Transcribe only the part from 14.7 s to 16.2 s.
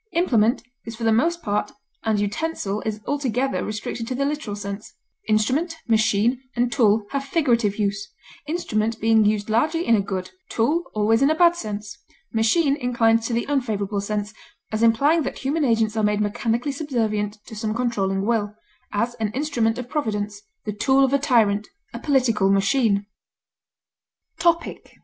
as implying that human agents are made